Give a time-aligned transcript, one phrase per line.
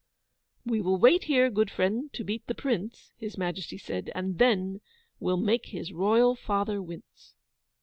[0.65, 4.81] 'We will wait here, good friend, to beat the Prince,' His Majesty said, 'and THEN
[5.19, 7.35] will make his royal father wince.